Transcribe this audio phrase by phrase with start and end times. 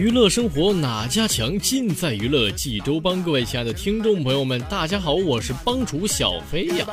[0.00, 1.58] 娱乐生活哪家强？
[1.58, 3.22] 尽在娱乐济州帮。
[3.22, 6.86] 各位亲爱的听众朋友们，大家好，我是帮主小飞呀。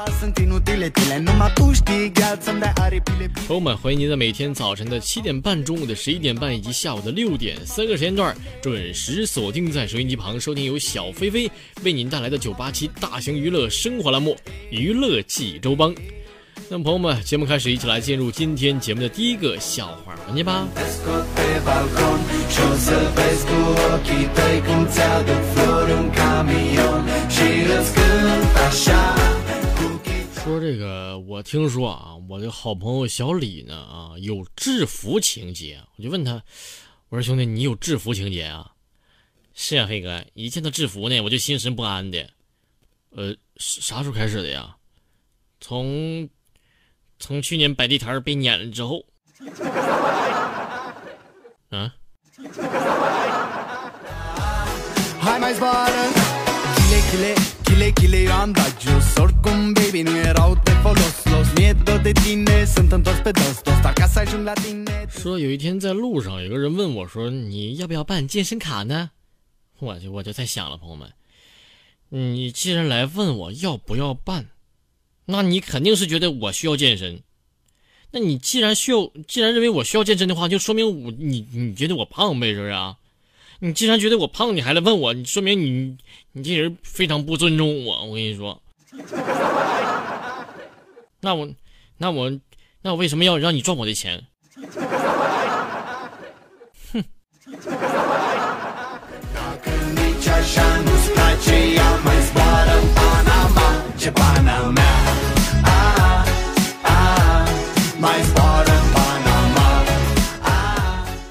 [3.47, 11.49] 朋友们，欢迎您在每天早晨的七点半、中午的十一点半以及下午的六点三个时间段准时锁定在收音机旁，收听由小飞飞
[11.85, 14.35] 为您带来的九八七大型娱乐生活栏目
[14.69, 15.95] 《娱乐济州帮》。
[16.69, 20.67] 那么，朋友们，节目开始，一起来进入今天节目的第一个笑话环节吧。
[30.43, 36.43] 说这个，我听说啊，我的好朋友小李呢啊，有制服情节，我就问他，
[37.07, 38.69] 我说兄弟，你有制服情节啊？
[39.53, 42.29] 是啊，黑哥，一见到制服呢，我就心神不安的。
[43.11, 44.75] 呃，啥时候开始的呀？
[45.61, 46.29] 从。
[47.19, 49.05] 从去年摆地摊被撵了之后，
[51.69, 51.93] 啊。
[65.09, 69.11] 说有一天在路上，有个人问我说：“你要不要办健身卡呢？”
[69.79, 71.11] 我就我就在想了，朋友们，
[72.09, 74.47] 你既然来问我要不要办。
[75.27, 77.21] 那你肯定是觉得我需要健身，
[78.11, 82.95] 那你既然需要，既然认为我需要健身的话，就说明我你你觉得我胖呗，是不是啊？
[83.59, 85.97] 你既然觉得我胖，你还来问我，你说明你
[86.31, 88.05] 你这人非常不尊重我。
[88.05, 88.61] 我跟你说，
[91.19, 91.49] 那我
[91.97, 92.31] 那我
[92.81, 94.23] 那我为什么要让你赚我的钱？
[96.93, 97.03] 哼。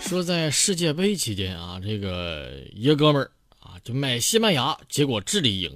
[0.00, 5.70] 说在世界杯期间啊，这个一个哥们儿啊，就买西班牙，结果智利赢；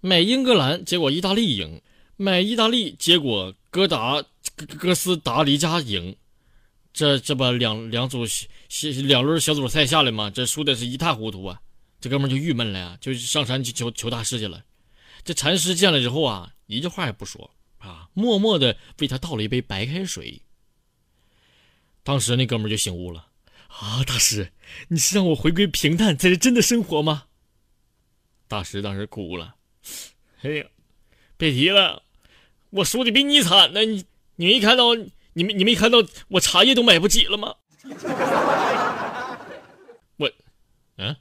[0.00, 1.80] 买英格兰，结果意大利赢；
[2.16, 4.20] 买意大利，结果哥达
[4.56, 6.16] 哥哥斯达黎加赢。
[6.92, 8.24] 这这不两两组
[9.04, 11.60] 两轮小组赛下来嘛，这输的是一塌糊涂啊！
[12.00, 14.60] 这哥们儿就郁闷了呀，就上山去求求大师去了。
[15.24, 20.42] 这禅师见了之后啊，一句话也不说啊，默默的为他倒了一杯白开水。
[22.02, 23.28] 当时那哥们就醒悟了。
[23.68, 24.52] 啊，大师，
[24.88, 27.24] 你是让我回归平淡才是真的生活吗？
[28.46, 29.54] 大师当时哭了，
[30.42, 30.66] 哎呀，
[31.38, 32.02] 别提了，
[32.68, 33.80] 我输的比你惨呢！
[33.84, 34.04] 你
[34.36, 34.94] 你没看到，
[35.32, 37.54] 你没你没看到我茶叶都买不起了吗？
[40.16, 40.30] 我，
[40.96, 41.16] 嗯。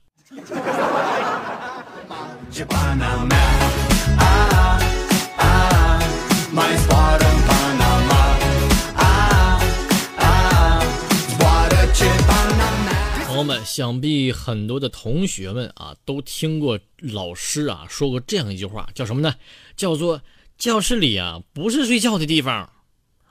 [13.43, 19.35] 们想必很多的同学们啊，都听过老师啊说过这样一句话，叫什么呢？
[19.75, 20.21] 叫做
[20.57, 22.71] 教室里啊不是睡觉的地方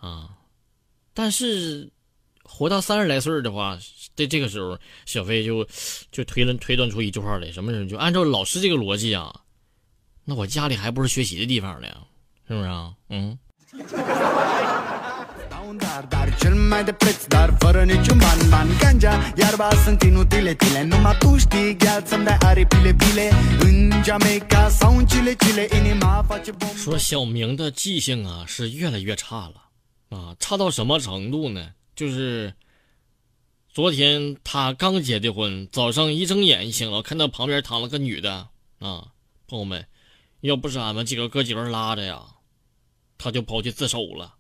[0.00, 0.30] 啊。
[1.12, 1.90] 但是
[2.42, 3.78] 活到三十来岁的话，
[4.14, 5.66] 在这个时候，小飞就
[6.10, 9.42] 就推论推断出一句话来，什么人就按照老师这个逻辑啊，
[10.24, 11.88] 那我家里还不是学习的地方呢？
[12.48, 12.94] 是不是啊？
[13.08, 13.38] 嗯。
[26.76, 29.54] 说小明的记性啊是越来越差了
[30.08, 31.72] 啊，差到什么程度呢？
[31.94, 32.52] 就是
[33.72, 38.48] 昨天他刚结的婚，早上一睁眼醒了，看到旁边躺了个女的
[38.80, 39.08] 啊，
[39.46, 39.86] 朋友们，
[40.40, 42.22] 要不是俺们几个哥几个拉着呀，
[43.18, 44.34] 他就跑去自首了。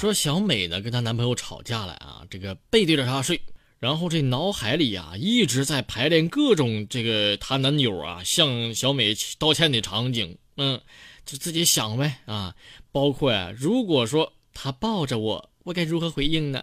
[0.00, 3.38] 说小美呢跟她男朋友吵架了啊，这个背对着她睡，
[3.78, 10.80] 然后这脑海里啊一直在排练各种这个她男友啊向小美道歉的场景，嗯，
[11.26, 12.54] 就自己想呗啊，
[12.90, 16.62] 包括啊，如果说他抱着我，我该如何回应呢？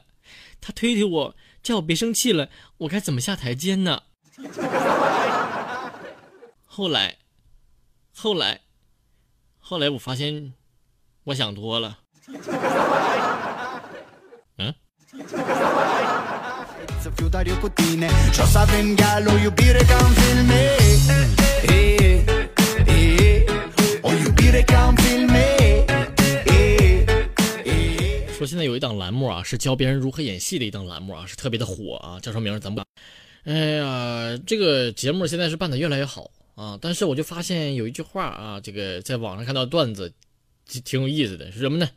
[0.59, 1.35] 他推推我，
[1.67, 2.47] 叫我别生气了，
[2.77, 4.03] 我该怎么下台阶呢？
[6.63, 7.17] 后来，
[8.15, 8.61] 后来，
[9.59, 10.53] 后来我发现，
[11.25, 11.99] 我想多了。
[14.57, 14.73] 嗯。
[28.38, 32.84] 说现在有一档栏目啊，是教别人如何演戏的一档栏目啊，是特别的火啊，叫什么名咱不？
[33.45, 40.13] 哎呀，这个节目现在是办的越来越好啊，但是我就发现有一句话啊，这个在网上看到段子，
[40.68, 41.89] 挺有意思的，是什么呢？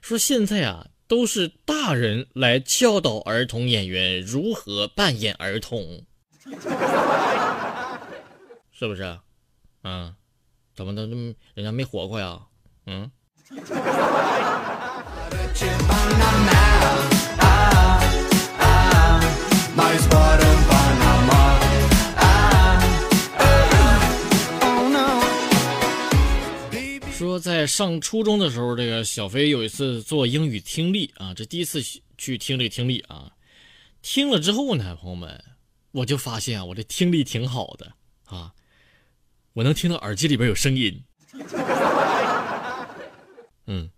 [0.00, 6.04] 说现在啊，都是大人来教导儿童演员如何扮演儿童，
[8.72, 9.16] 是不是？
[9.84, 10.12] 嗯，
[10.74, 11.06] 怎么的？
[11.06, 12.40] 人家没活过呀？
[12.86, 13.08] 嗯。
[27.12, 31.82] 说在上初中的时候，这个小飞有一次做英语听力啊，这第一次
[32.16, 33.30] 去听这个听力啊，
[34.00, 35.44] 听了之后呢，朋友们，
[35.92, 37.92] 我就发现啊，我这听力挺好的
[38.24, 38.52] 啊，
[39.52, 41.04] 我能听到耳机里边有声音，
[43.66, 43.90] 嗯。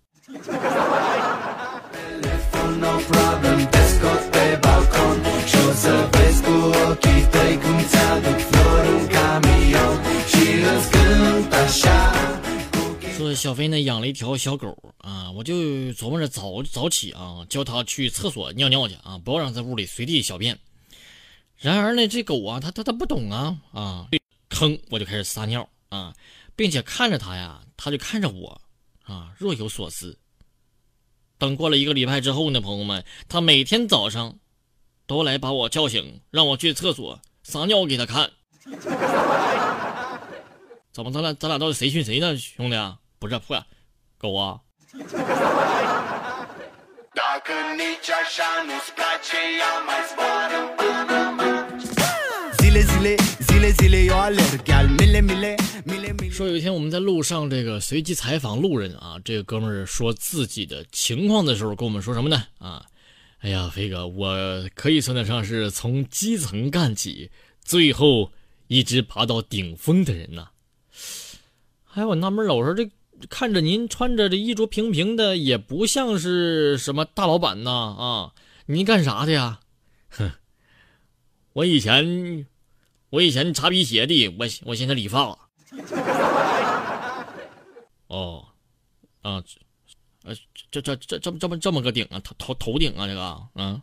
[13.16, 15.54] 说小飞呢养了一条小狗啊，我就
[15.92, 20.58] 琢磨着早早起啊，教它去厕所尿尿去啊，不要让在屋里随地小便。
[21.56, 24.08] 然而呢，这狗啊，它它它不懂啊啊，
[24.48, 26.14] 坑我就开始撒尿啊，
[26.56, 28.60] 并且看着它呀，它就看着我
[29.04, 30.18] 啊，若有所思。
[31.42, 34.36] 等过了一个礼拜之后呢，朋友们，他每天早上
[35.08, 38.30] 都来把我叫醒，让我去厕所撒尿给他看。
[40.92, 42.76] 怎么咱俩咱俩到底谁训谁呢，兄弟？
[43.18, 43.60] 不是破
[44.18, 44.60] 狗啊！
[56.30, 62.44] 说有一天我们在路上这个随机采访路人啊，这个哥们儿说自己的情况的时候，跟我们说什么呢？
[62.58, 62.86] 啊，
[63.40, 64.36] 哎呀，飞哥，我
[64.74, 67.30] 可以算得上是从基层干起，
[67.62, 68.32] 最后
[68.68, 70.48] 一直爬到顶峰的人呐。
[71.92, 72.90] 哎，我纳闷了，我说这
[73.28, 78.32] 看着您穿着这衣着平平的，也不像是什么大老板呐啊？
[78.66, 79.60] 您干啥的呀？
[80.08, 80.32] 哼，
[81.52, 82.46] 我以前
[83.12, 85.36] 我以前擦皮鞋的，我我现在理发。
[88.06, 88.42] 哦，
[89.20, 89.34] 啊，
[90.24, 90.34] 呃，
[90.70, 93.82] 这这这这么这么这么个顶啊，头头头顶啊，这个，嗯。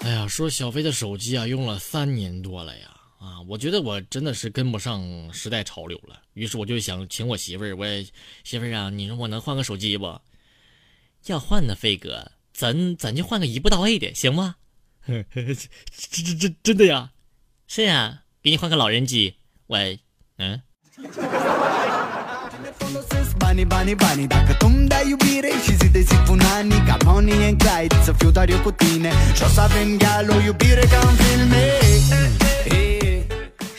[0.00, 2.90] 哎呀，说小飞的手机啊，用了三年多了呀，
[3.48, 6.20] 我觉得我真的是跟不上时代潮流了。
[6.34, 7.86] 于是我就想请我媳妇儿，我
[8.44, 10.20] 媳妇儿啊，你说我能换个手机不？
[11.26, 14.56] 要换呢，飞哥，咱咱就换个一步到位的，行吗？
[15.06, 17.12] 这这这真的呀？
[17.66, 19.36] 是呀，给你换个老人机。
[19.68, 20.00] 喂，
[20.36, 20.60] 嗯。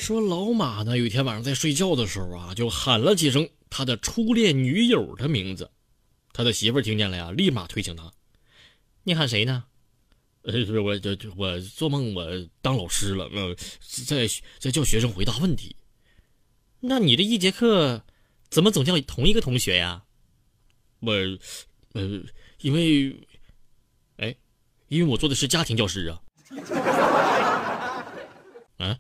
[0.05, 5.71] 说老马呢，有一天晚上在睡觉的时候啊，就喊了几声他的初恋女友的名字。
[6.31, 8.13] 他的媳妇儿听见了呀，立马推醒他
[9.01, 9.63] ：“你喊谁呢
[10.45, 12.23] ？”“呃，我这我做梦，我
[12.61, 13.55] 当老师了，呃，
[14.05, 14.27] 在
[14.59, 15.75] 在叫学生回答问题。
[16.81, 18.03] 那你这一节课
[18.51, 20.03] 怎么总叫同一个同学呀？”
[21.01, 21.13] 我，
[21.93, 22.21] 呃，
[22.61, 23.11] 因为，
[24.17, 24.35] 哎，
[24.87, 26.21] 因为我做的是家庭教师啊。
[28.77, 28.99] 啊。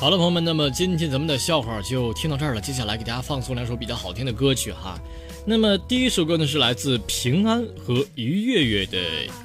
[0.00, 2.60] 好了，朋友们，那么今天咱们的笑话就听到这儿了。
[2.60, 4.98] 接下来给大家放送两首比较好听的歌曲哈。
[5.44, 8.98] 那么第一首歌呢是来自平安和于月月的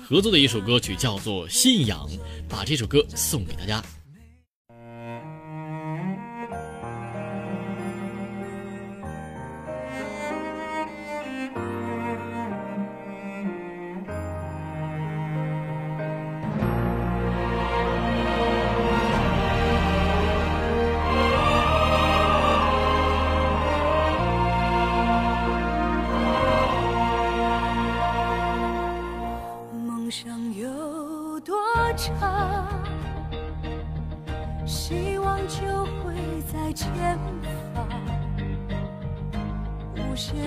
[0.07, 2.07] 合作的一首歌曲，叫做《信仰》，
[2.47, 3.83] 把这首歌送给大家。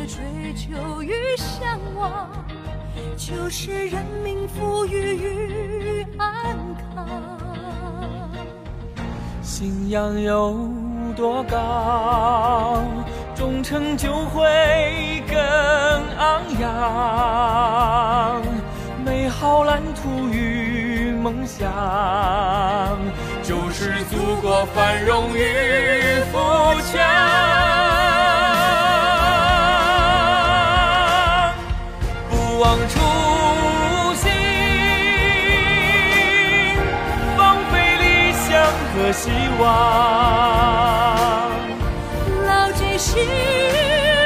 [0.09, 2.31] 追求与向往
[3.15, 6.57] 就是人民富裕与安
[6.97, 7.07] 康。
[9.43, 10.67] 信仰有
[11.15, 12.83] 多高，
[13.35, 15.39] 忠诚就会更
[16.17, 18.43] 昂扬。
[19.05, 21.71] 美好蓝图与梦想，
[23.43, 26.39] 就是祖国繁荣与富
[26.91, 28.08] 强。
[38.99, 39.65] 和希望，
[42.47, 43.15] 牢记使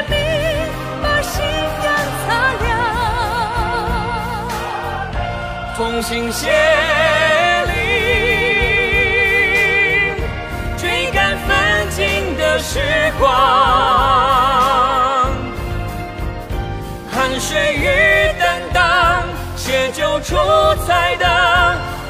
[0.09, 0.17] 命，
[0.99, 1.45] 把信
[1.83, 1.93] 仰
[2.25, 2.27] 擦
[2.63, 2.71] 亮，
[5.77, 6.49] 同心协
[7.67, 7.71] 力，
[10.75, 12.79] 追赶奋进的时
[13.19, 13.31] 光，
[17.11, 17.85] 汗水与
[18.39, 19.23] 担当，
[19.55, 20.35] 写就出
[20.87, 21.27] 彩的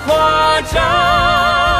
[0.08, 1.73] 华章。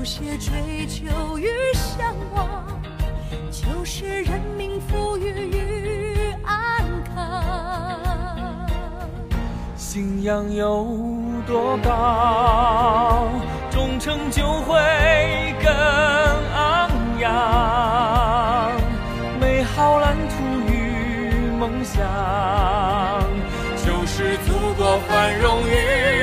[0.00, 2.64] 不懈追求与向往，
[3.50, 6.82] 就是人民富裕与安
[7.14, 8.66] 康。
[9.76, 10.86] 信仰有
[11.46, 13.28] 多高，
[13.70, 14.74] 忠诚就会
[15.62, 15.70] 更
[16.54, 16.90] 昂
[17.20, 18.72] 扬。
[19.38, 22.02] 美好蓝图与梦想，
[23.76, 26.19] 就是祖国繁荣与。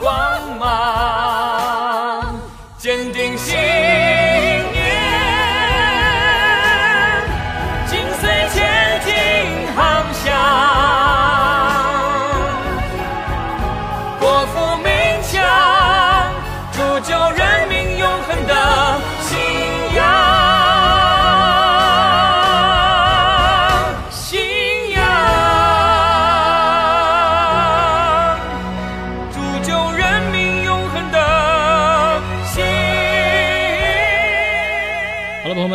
[0.00, 0.93] 光芒，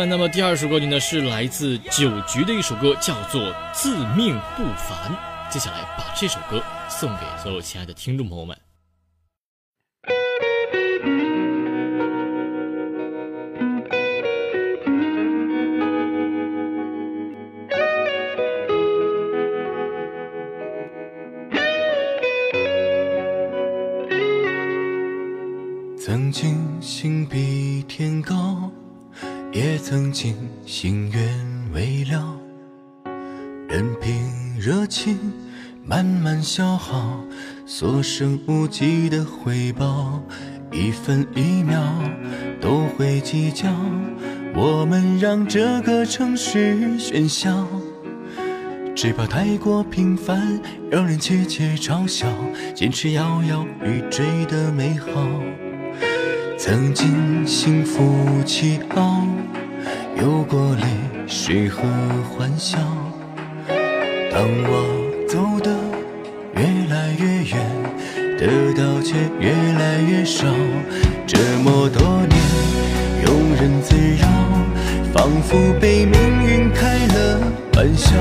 [0.06, 3.42] 那么第二首歌曲呢，是来自九局的一首歌，叫做
[3.72, 5.12] 《自命不凡》。
[5.52, 8.56] 接下来把这首歌送给所有亲爱的听众朋友们。
[29.52, 31.22] 也曾经心愿
[31.74, 32.38] 未了，
[33.68, 34.14] 任凭
[34.60, 35.18] 热情
[35.84, 37.18] 慢慢消耗，
[37.66, 40.22] 所剩无几的回报，
[40.70, 41.82] 一分一秒
[42.60, 43.68] 都会计较。
[44.54, 47.66] 我们让这个城市喧嚣，
[48.94, 52.28] 只怕太过平凡，让人窃窃嘲笑。
[52.72, 55.28] 坚持摇摇欲坠的美好，
[56.62, 59.24] 曾经心浮气傲，
[60.20, 60.82] 有过泪
[61.26, 61.80] 水和
[62.28, 62.76] 欢笑。
[64.30, 65.74] 当我走得
[66.54, 67.58] 越来越远，
[68.36, 70.44] 得到却越来越少，
[71.26, 72.38] 这么多年
[73.24, 74.28] 庸人自扰，
[75.14, 77.40] 仿佛被命运开了
[77.74, 78.14] 玩笑。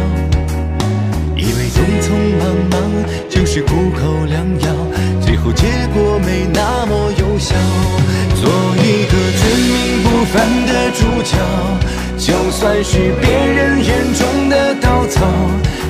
[1.35, 2.89] 以为匆匆忙忙
[3.29, 4.73] 就是苦口良药，
[5.19, 7.53] 最后结果没那么有效。
[10.39, 11.37] 做一个自命不凡的主角，
[12.17, 15.25] 就算是别人眼中的稻草，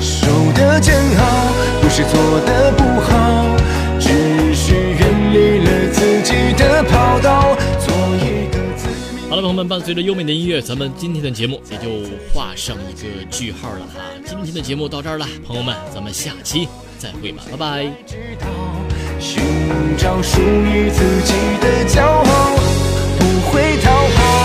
[0.00, 1.22] 受的煎熬
[1.80, 3.56] 不是做的不好，
[4.00, 7.56] 只是远离了自己的跑道。
[7.78, 8.88] 做一个自。
[9.28, 14.00] 好了，朋友们，伴随着优美的音乐，咱们今天的节目也就画上一个句号了哈。
[14.26, 17.90] 今天的节目到这儿了，朋友们，咱们下期再会吧，拜拜。
[19.20, 19.42] 寻
[19.98, 22.56] 找属于自己的骄傲，
[23.18, 24.39] 不会讨好。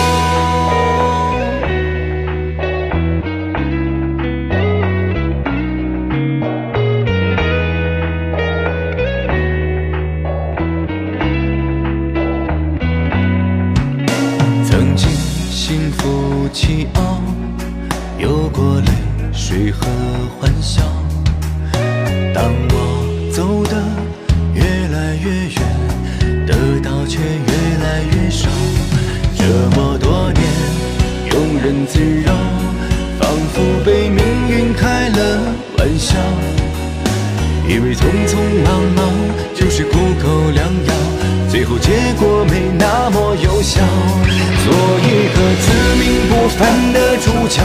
[46.55, 47.61] 命不凡的主角，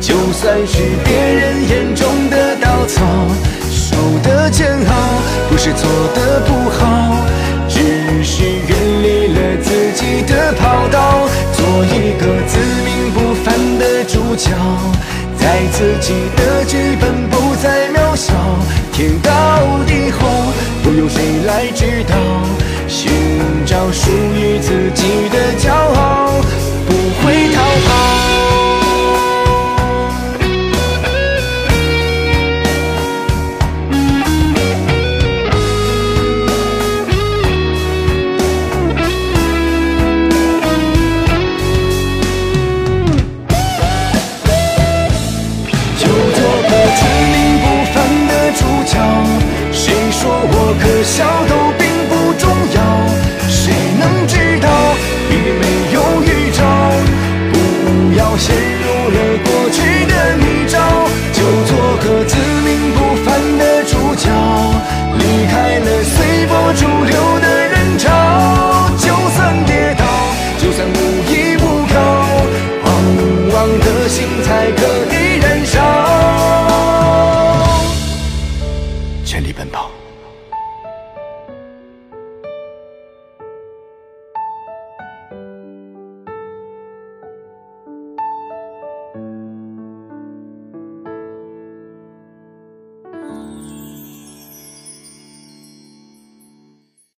[0.00, 3.04] 就算是别人眼中的稻草，
[3.70, 4.94] 受的煎熬
[5.48, 7.24] 不是做的不好，
[7.68, 11.28] 只是远离了自己的跑道。
[11.52, 14.50] 做一个自命不凡的主角。
[15.38, 18.32] 在自己的剧本不再渺小，
[18.92, 19.30] 天高
[19.86, 20.28] 地厚，
[20.82, 22.14] 不用谁来指导？
[22.86, 23.10] 寻
[23.64, 26.34] 找属于自己的骄傲，
[62.10, 62.59] to